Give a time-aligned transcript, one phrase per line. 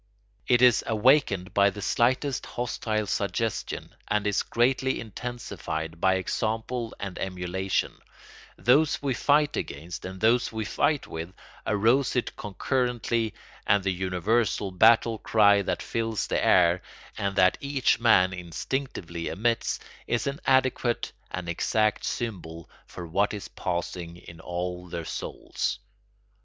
[0.47, 7.19] It is awakened by the slightest hostile suggestion and is greatly intensified by example and
[7.19, 7.99] emulation;
[8.57, 11.35] those we fight against and those we fight with
[11.67, 13.35] arouse it concurrently
[13.67, 16.81] and the universal battle cry that fills the air,
[17.15, 23.49] and that each man instinctively emits, is an adequate and exact symbol for what is
[23.49, 25.77] passing in all their souls.